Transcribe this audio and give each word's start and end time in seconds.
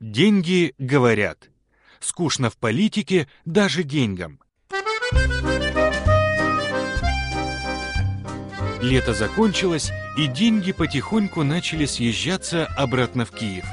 Деньги 0.00 0.74
говорят. 0.78 1.48
Скучно 2.00 2.50
в 2.50 2.58
политике 2.58 3.28
даже 3.46 3.82
деньгам. 3.82 4.40
Лето 8.82 9.14
закончилось, 9.14 9.90
и 10.18 10.26
деньги 10.26 10.72
потихоньку 10.72 11.42
начали 11.44 11.86
съезжаться 11.86 12.66
обратно 12.76 13.24
в 13.24 13.30
Киев. 13.30 13.64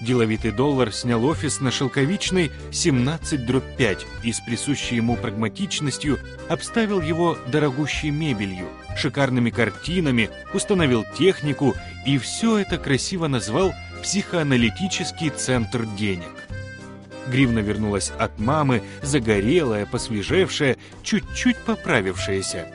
Деловитый 0.00 0.50
доллар 0.50 0.92
снял 0.92 1.24
офис 1.24 1.60
на 1.60 1.70
Шелковичной 1.70 2.50
17-5 2.70 4.04
и 4.24 4.32
с 4.32 4.40
присущей 4.40 4.96
ему 4.96 5.16
прагматичностью 5.16 6.18
обставил 6.48 7.02
его 7.02 7.36
дорогущей 7.48 8.10
мебелью, 8.10 8.68
шикарными 8.96 9.50
картинами, 9.50 10.30
установил 10.54 11.04
технику 11.16 11.74
и 12.06 12.16
все 12.18 12.58
это 12.58 12.78
красиво 12.78 13.26
назвал 13.26 13.74
«психоаналитический 14.06 15.30
центр 15.30 15.84
денег». 15.84 16.30
Гривна 17.26 17.58
вернулась 17.58 18.12
от 18.20 18.38
мамы, 18.38 18.84
загорелая, 19.02 19.84
посвежевшая, 19.84 20.76
чуть-чуть 21.02 21.56
поправившаяся. 21.58 22.68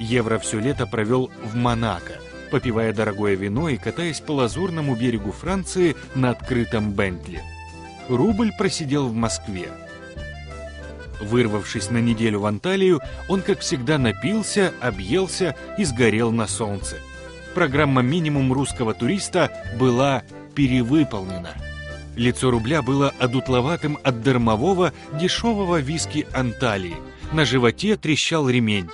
Евро 0.00 0.38
все 0.38 0.60
лето 0.60 0.86
провел 0.86 1.30
в 1.44 1.54
Монако– 1.56 2.14
попивая 2.50 2.94
дорогое 2.94 3.34
вино 3.34 3.68
и 3.68 3.76
катаясь 3.76 4.20
по 4.20 4.32
лазурному 4.32 4.94
берегу 4.94 5.30
Франции 5.30 5.94
на 6.14 6.30
открытом 6.30 6.92
Бентли. 6.92 7.42
Рубль 8.08 8.52
просидел 8.56 9.08
в 9.08 9.14
Москве. 9.14 9.68
Вырвавшись 11.20 11.90
на 11.90 11.98
неделю 11.98 12.40
в 12.40 12.46
Анталию, 12.46 13.00
он, 13.28 13.42
как 13.42 13.60
всегда, 13.60 13.98
напился, 13.98 14.72
объелся 14.80 15.54
и 15.78 15.84
сгорел 15.84 16.32
на 16.32 16.46
солнце. 16.46 16.96
Программа 17.54 18.02
«Минимум 18.02 18.52
русского 18.52 18.94
туриста» 18.94 19.50
была 19.78 20.22
перевыполнена. 20.54 21.50
Лицо 22.16 22.50
рубля 22.50 22.82
было 22.82 23.12
одутловатым 23.18 23.98
от 24.02 24.22
дармового 24.22 24.92
дешевого 25.18 25.80
виски 25.80 26.26
Анталии. 26.32 26.96
На 27.32 27.44
животе 27.44 27.96
трещал 27.96 28.48
ремень. 28.48 28.90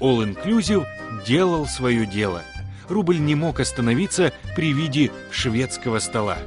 All 0.00 0.24
Inclusive 0.24 0.86
делал 1.26 1.66
свое 1.66 2.06
дело– 2.06 2.42
рубль 2.90 3.18
не 3.18 3.34
мог 3.34 3.60
остановиться 3.60 4.32
при 4.56 4.72
виде 4.72 5.10
шведского 5.30 5.98
стола. 6.00 6.38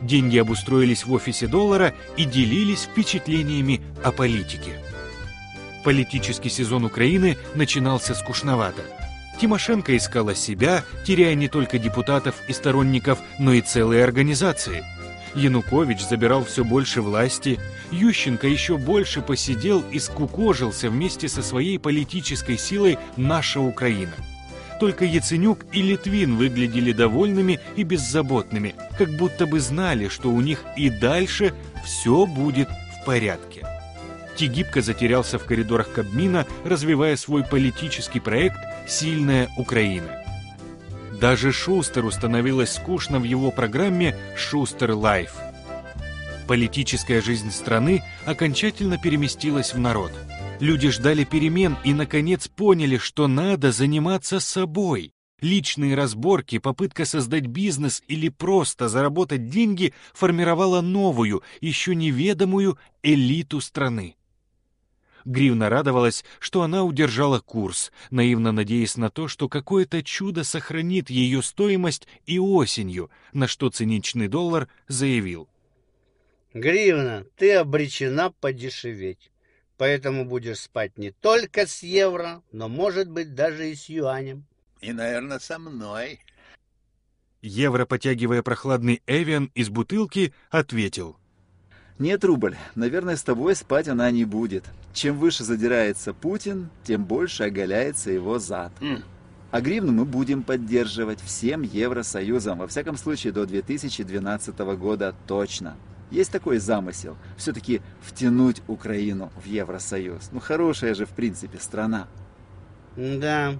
Деньги 0.00 0.36
обустроились 0.38 1.04
в 1.04 1.12
офисе 1.12 1.46
доллара 1.46 1.94
и 2.16 2.24
делились 2.24 2.82
впечатлениями 2.82 3.80
о 4.04 4.12
политике. 4.12 4.80
Политический 5.84 6.50
сезон 6.50 6.84
Украины 6.84 7.36
начинался 7.54 8.14
скучновато. 8.14 8.82
Тимошенко 9.38 9.96
искала 9.96 10.34
себя, 10.34 10.84
теряя 11.04 11.34
не 11.34 11.48
только 11.48 11.78
депутатов 11.78 12.36
и 12.48 12.52
сторонников, 12.52 13.18
но 13.38 13.52
и 13.52 13.60
целые 13.60 14.04
организации. 14.04 14.84
Янукович 15.34 16.00
забирал 16.00 16.44
все 16.44 16.64
больше 16.64 17.02
власти, 17.02 17.58
Ющенко 17.90 18.48
еще 18.48 18.78
больше 18.78 19.20
посидел 19.20 19.84
и 19.92 19.98
скукожился 19.98 20.90
вместе 20.90 21.28
со 21.28 21.42
своей 21.42 21.78
политической 21.78 22.56
силой 22.56 22.98
«Наша 23.16 23.60
Украина». 23.60 24.14
Только 24.80 25.04
Яценюк 25.04 25.64
и 25.72 25.82
Литвин 25.82 26.36
выглядели 26.36 26.92
довольными 26.92 27.60
и 27.76 27.82
беззаботными, 27.82 28.74
как 28.98 29.10
будто 29.10 29.46
бы 29.46 29.60
знали, 29.60 30.08
что 30.08 30.30
у 30.30 30.40
них 30.40 30.64
и 30.76 30.90
дальше 30.90 31.54
все 31.84 32.26
будет 32.26 32.68
в 32.68 33.04
порядке. 33.04 33.66
Тигипко 34.36 34.82
затерялся 34.82 35.38
в 35.38 35.44
коридорах 35.44 35.92
Кабмина, 35.92 36.46
развивая 36.64 37.16
свой 37.16 37.42
политический 37.44 38.20
проект 38.20 38.58
«Сильная 38.86 39.48
Украина». 39.56 40.22
Даже 41.20 41.50
Шустеру 41.52 42.10
становилось 42.10 42.72
скучно 42.72 43.18
в 43.18 43.24
его 43.24 43.50
программе 43.50 44.14
«Шустер 44.36 44.92
Live». 44.92 45.34
Политическая 46.46 47.20
жизнь 47.20 47.50
страны 47.50 48.04
окончательно 48.26 48.98
переместилась 48.98 49.72
в 49.72 49.78
народ– 49.78 50.12
Люди 50.60 50.88
ждали 50.88 51.24
перемен 51.24 51.76
и, 51.84 51.92
наконец, 51.92 52.48
поняли, 52.48 52.96
что 52.96 53.28
надо 53.28 53.72
заниматься 53.72 54.40
собой. 54.40 55.12
Личные 55.42 55.94
разборки, 55.94 56.58
попытка 56.58 57.04
создать 57.04 57.46
бизнес 57.46 58.02
или 58.08 58.30
просто 58.30 58.88
заработать 58.88 59.50
деньги 59.50 59.92
формировала 60.14 60.80
новую, 60.80 61.42
еще 61.60 61.94
неведомую 61.94 62.78
элиту 63.02 63.60
страны. 63.60 64.15
Гривна 65.26 65.68
радовалась, 65.68 66.24
что 66.38 66.62
она 66.62 66.84
удержала 66.84 67.40
курс, 67.40 67.92
наивно 68.10 68.52
надеясь 68.52 68.96
на 68.96 69.10
то, 69.10 69.28
что 69.28 69.48
какое-то 69.48 70.02
чудо 70.02 70.42
сохранит 70.42 71.10
ее 71.10 71.42
стоимость 71.42 72.08
и 72.24 72.38
осенью, 72.38 73.10
на 73.34 73.46
что 73.46 73.68
циничный 73.68 74.28
доллар 74.28 74.68
заявил. 74.88 75.48
«Гривна, 76.54 77.26
ты 77.36 77.52
обречена 77.54 78.30
подешеветь 78.30 79.30
поэтому 79.76 80.24
будешь 80.24 80.60
спать 80.60 80.98
не 80.98 81.10
только 81.10 81.66
с 81.66 81.82
евро, 81.82 82.42
но, 82.52 82.68
может 82.68 83.10
быть, 83.10 83.34
даже 83.34 83.70
и 83.70 83.74
с 83.74 83.88
юанем. 83.88 84.46
И, 84.80 84.92
наверное, 84.92 85.38
со 85.38 85.58
мной. 85.58 86.20
Евро, 87.42 87.86
потягивая 87.86 88.42
прохладный 88.42 89.02
Эвиан 89.06 89.50
из 89.54 89.68
бутылки, 89.68 90.34
ответил. 90.50 91.16
Нет, 91.98 92.24
Рубль, 92.24 92.56
наверное, 92.74 93.16
с 93.16 93.22
тобой 93.22 93.54
спать 93.56 93.88
она 93.88 94.10
не 94.10 94.26
будет. 94.26 94.64
Чем 94.92 95.18
выше 95.18 95.44
задирается 95.44 96.12
Путин, 96.12 96.68
тем 96.84 97.04
больше 97.04 97.44
оголяется 97.44 98.10
его 98.10 98.38
зад. 98.38 98.72
Mm. 98.80 99.02
А 99.50 99.60
гривну 99.62 99.92
мы 99.92 100.04
будем 100.04 100.42
поддерживать 100.42 101.20
всем 101.20 101.62
Евросоюзом, 101.62 102.58
во 102.58 102.66
всяком 102.68 102.98
случае 102.98 103.32
до 103.32 103.46
2012 103.46 104.58
года 104.58 105.14
точно. 105.26 105.76
Есть 106.10 106.30
такой 106.30 106.58
замысел, 106.58 107.16
все-таки 107.38 107.80
втянуть 108.02 108.62
Украину 108.68 109.32
в 109.42 109.46
Евросоюз. 109.46 110.28
Ну, 110.32 110.40
хорошая 110.40 110.94
же, 110.94 111.06
в 111.06 111.10
принципе, 111.10 111.58
страна. 111.58 112.08
Да, 112.96 113.58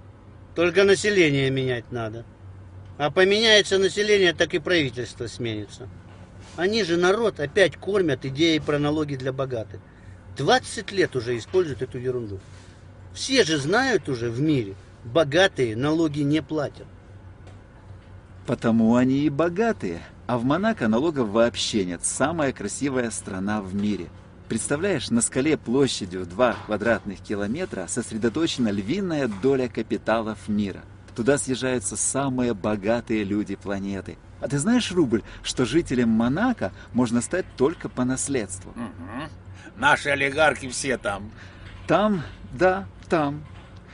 только 0.55 0.83
население 0.83 1.49
менять 1.49 1.91
надо. 1.91 2.25
А 2.97 3.09
поменяется 3.11 3.79
население, 3.79 4.33
так 4.33 4.53
и 4.53 4.59
правительство 4.59 5.27
сменится. 5.27 5.89
Они 6.55 6.83
же 6.83 6.97
народ 6.97 7.39
опять 7.39 7.77
кормят 7.77 8.25
идеей 8.25 8.59
про 8.59 8.79
налоги 8.79 9.15
для 9.15 9.33
богатых. 9.33 9.79
20 10.37 10.91
лет 10.91 11.15
уже 11.15 11.37
используют 11.37 11.81
эту 11.81 11.97
ерунду. 11.97 12.39
Все 13.13 13.43
же 13.43 13.57
знают 13.57 14.09
уже 14.09 14.29
в 14.29 14.39
мире, 14.39 14.75
богатые 15.03 15.75
налоги 15.75 16.21
не 16.21 16.41
платят. 16.41 16.87
Потому 18.45 18.95
они 18.95 19.19
и 19.19 19.29
богатые. 19.29 20.01
А 20.25 20.37
в 20.37 20.43
Монако 20.43 20.87
налогов 20.87 21.29
вообще 21.29 21.85
нет. 21.85 22.03
Самая 22.03 22.53
красивая 22.53 23.11
страна 23.11 23.61
в 23.61 23.75
мире. 23.75 24.07
Представляешь, 24.47 25.09
на 25.09 25.21
скале 25.21 25.57
площадью 25.57 26.25
2 26.25 26.55
квадратных 26.65 27.19
километра 27.19 27.85
сосредоточена 27.87 28.69
львиная 28.69 29.27
доля 29.27 29.67
капиталов 29.67 30.47
мира. 30.47 30.83
Туда 31.15 31.37
съезжаются 31.37 31.97
самые 31.97 32.53
богатые 32.53 33.23
люди 33.23 33.55
планеты. 33.55 34.17
А 34.39 34.47
ты 34.47 34.59
знаешь, 34.59 34.91
Рубль, 34.91 35.23
что 35.43 35.65
жителям 35.65 36.09
Монако 36.09 36.71
можно 36.93 37.21
стать 37.21 37.45
только 37.55 37.89
по 37.89 38.05
наследству? 38.05 38.71
Угу. 38.71 39.29
Наши 39.77 40.09
олигархи 40.09 40.69
все 40.69 40.97
там. 40.97 41.31
Там, 41.87 42.23
да, 42.51 42.85
там. 43.09 43.43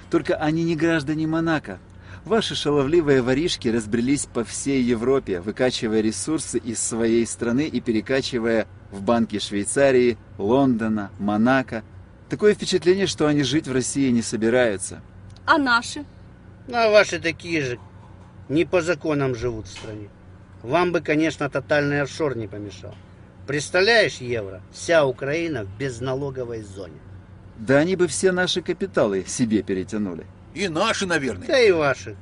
Только 0.10 0.36
они 0.36 0.64
не 0.64 0.76
граждане 0.76 1.28
Монако, 1.28 1.80
Ваши 2.26 2.56
шаловливые 2.56 3.22
воришки 3.22 3.68
разбрелись 3.68 4.28
по 4.28 4.46
всей 4.46 4.82
Европе, 4.82 5.42
выкачивая 5.42 6.00
ресурсы 6.00 6.58
из 6.58 6.82
своей 6.82 7.26
страны 7.26 7.68
и 7.68 7.82
перекачивая 7.82 8.66
в 8.92 9.02
банки 9.02 9.40
Швейцарии, 9.40 10.18
Лондона, 10.38 11.12
Монако. 11.20 11.84
Такое 12.30 12.56
впечатление, 12.56 13.08
что 13.08 13.28
они 13.28 13.44
жить 13.44 13.68
в 13.68 13.74
России 13.74 14.10
не 14.10 14.22
собираются. 14.22 15.02
А 15.46 15.58
наши? 15.58 16.06
Ну, 16.70 16.78
а 16.78 16.90
ваши 16.92 17.20
такие 17.20 17.62
же. 17.62 17.80
Не 18.48 18.64
по 18.64 18.82
законам 18.82 19.36
живут 19.36 19.68
в 19.68 19.72
стране. 19.72 20.08
Вам 20.64 20.94
бы, 20.94 21.02
конечно, 21.02 21.50
тотальный 21.50 22.02
офшор 22.02 22.38
не 22.38 22.48
помешал. 22.48 22.96
Представляешь, 23.46 24.18
евро, 24.18 24.62
вся 24.72 25.06
Украина 25.06 25.66
в 25.66 25.78
безналоговой 25.78 26.62
зоне. 26.62 27.00
Да 27.58 27.80
они 27.80 27.98
бы 27.98 28.08
все 28.08 28.32
наши 28.32 28.62
капиталы 28.62 29.26
себе 29.28 29.62
перетянули. 29.62 30.26
И 30.54 30.70
наши, 30.70 31.06
наверное. 31.06 31.48
Да 31.48 31.60
и 31.60 31.72
ваши. 31.72 32.16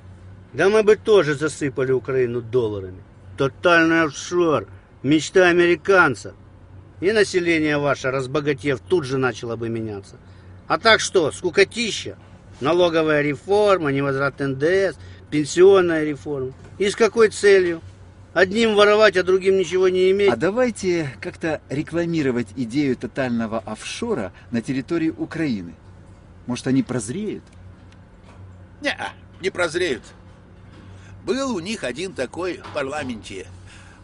Да 0.54 0.70
мы 0.70 0.82
бы 0.84 0.96
тоже 0.96 1.36
засыпали 1.36 1.92
Украину 1.92 2.42
долларами. 2.42 3.04
Тотальный 3.38 4.04
офшор. 4.04 4.68
Мечта 5.04 5.48
американцев. 5.48 6.34
И 7.00 7.12
население 7.12 7.78
ваше, 7.78 8.12
разбогатев, 8.12 8.80
тут 8.80 9.06
же 9.06 9.18
начало 9.18 9.56
бы 9.56 9.70
меняться. 9.70 10.18
А 10.68 10.78
так 10.78 11.00
что, 11.00 11.32
скукотища? 11.32 12.18
Налоговая 12.60 13.22
реформа, 13.22 13.92
невозврат 13.92 14.40
НДС, 14.40 14.98
пенсионная 15.32 16.04
реформа. 16.04 16.54
И 16.78 16.90
с 16.90 16.96
какой 16.96 17.30
целью? 17.30 17.82
Одним 18.34 18.76
воровать, 18.76 19.18
а 19.18 19.24
другим 19.24 19.58
ничего 19.58 19.90
не 19.90 20.12
иметь. 20.12 20.32
А 20.32 20.38
давайте 20.38 21.14
как-то 21.20 21.62
рекламировать 21.70 22.48
идею 22.56 22.96
тотального 22.96 23.60
офшора 23.60 24.32
на 24.52 24.62
территории 24.62 25.10
Украины. 25.10 25.74
Может, 26.48 26.68
они 26.68 26.82
прозреют? 26.82 27.44
Не, 28.82 28.98
не 29.42 29.50
прозреют. 29.50 30.04
Был 31.26 31.54
у 31.54 31.60
них 31.60 31.84
один 31.84 32.14
такой 32.14 32.58
в 32.58 32.74
парламенте. 32.74 33.48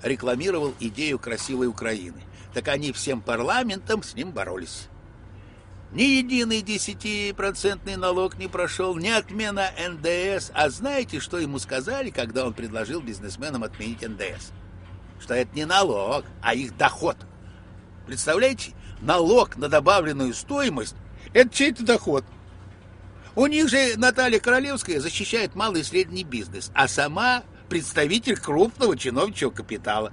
рекламировал 0.03 0.73
идею 0.79 1.19
красивой 1.19 1.67
Украины. 1.67 2.21
Так 2.53 2.67
они 2.67 2.91
всем 2.91 3.21
парламентом 3.21 4.03
с 4.03 4.13
ним 4.13 4.31
боролись. 4.31 4.87
Ни 5.91 6.03
единый 6.03 6.61
десятипроцентный 6.61 7.95
налог 7.95 8.37
не 8.37 8.47
прошел, 8.47 8.97
ни 8.97 9.07
отмена 9.07 9.69
НДС. 9.77 10.51
А 10.53 10.69
знаете, 10.69 11.19
что 11.21 11.39
ему 11.39 11.59
сказали, 11.59 12.09
когда 12.09 12.45
он 12.45 12.53
предложил 12.53 12.99
бизнесменам 12.99 13.63
отменить 13.63 14.01
НДС? 14.01 14.51
Что 15.19 15.33
это 15.33 15.55
не 15.55 15.65
налог, 15.65 16.25
а 16.41 16.53
их 16.53 16.75
доход. 16.75 17.15
Представляете? 18.05 18.73
Налог 19.01 19.55
на 19.57 19.69
добавленную 19.69 20.33
стоимость– 20.33 20.95
это 21.33 21.49
чей-то 21.49 21.85
доход. 21.85 22.25
У 23.35 23.45
них 23.45 23.69
же 23.69 23.93
Наталья 23.95 24.39
Королевская 24.39 24.99
защищает 24.99 25.55
малый 25.55 25.81
и 25.81 25.83
средний 25.83 26.23
бизнес, 26.23 26.71
а 26.73 26.87
сама 26.87 27.43
представитель 27.69 28.37
крупного 28.37 28.97
чиновничьего 28.97 29.51
капитала. 29.51 30.11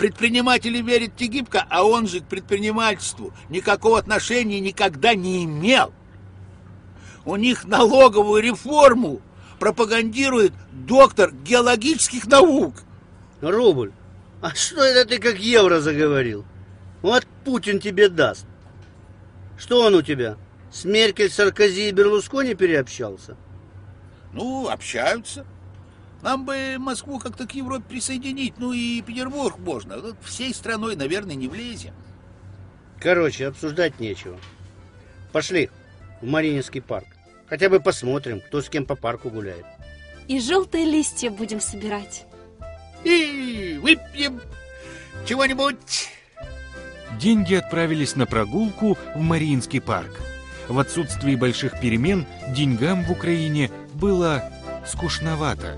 Предприниматели 0.00 0.80
верят 0.80 1.14
Тегибко, 1.14 1.66
а 1.68 1.84
он 1.84 2.08
же 2.08 2.20
к 2.20 2.24
предпринимательству 2.24 3.34
никакого 3.50 3.98
отношения 3.98 4.58
никогда 4.58 5.14
не 5.14 5.44
имел. 5.44 5.92
У 7.26 7.36
них 7.36 7.66
налоговую 7.66 8.42
реформу 8.42 9.20
пропагандирует 9.58 10.54
доктор 10.72 11.32
геологических 11.32 12.26
наук. 12.28 12.76
Рубль, 13.42 13.92
а 14.40 14.54
что 14.54 14.82
это 14.82 15.06
ты 15.06 15.18
как 15.18 15.38
евро 15.38 15.80
заговорил? 15.80 16.46
Вот 17.02 17.26
Путин 17.44 17.78
тебе 17.78 18.08
даст. 18.08 18.46
Что 19.58 19.84
он 19.84 19.94
у 19.94 20.00
тебя? 20.00 20.38
С 20.72 20.86
Меркель, 20.86 21.30
Саркози 21.30 21.90
и 21.90 21.92
Берлускони 21.92 22.54
переобщался? 22.54 23.36
Ну, 24.32 24.66
общаются. 24.66 25.44
Нам 26.22 26.44
бы 26.44 26.76
Москву 26.78 27.18
как-то 27.18 27.46
к 27.46 27.52
Европе 27.52 27.84
присоединить, 27.88 28.54
ну 28.58 28.72
и 28.72 29.00
Петербург 29.00 29.58
можно. 29.58 29.98
Вот 29.98 30.16
всей 30.22 30.52
страной, 30.52 30.96
наверное, 30.96 31.34
не 31.34 31.48
влезем. 31.48 31.94
Короче, 32.98 33.46
обсуждать 33.46 33.98
нечего. 33.98 34.38
Пошли 35.32 35.70
в 36.20 36.26
Марининский 36.26 36.82
парк. 36.82 37.06
Хотя 37.48 37.68
бы 37.68 37.80
посмотрим, 37.80 38.40
кто 38.40 38.60
с 38.60 38.68
кем 38.68 38.84
по 38.84 38.94
парку 38.94 39.30
гуляет. 39.30 39.64
И 40.28 40.38
желтые 40.38 40.84
листья 40.84 41.30
будем 41.30 41.60
собирать. 41.60 42.26
И 43.02 43.78
выпьем 43.82 44.40
чего-нибудь. 45.26 46.10
Деньги 47.18 47.54
отправились 47.54 48.14
на 48.14 48.26
прогулку 48.26 48.96
в 49.14 49.20
Мариинский 49.20 49.80
парк. 49.80 50.20
В 50.68 50.78
отсутствии 50.78 51.34
больших 51.34 51.80
перемен 51.80 52.26
деньгам 52.54 53.02
в 53.04 53.10
Украине 53.10 53.70
было 53.94 54.44
скучновато. 54.86 55.76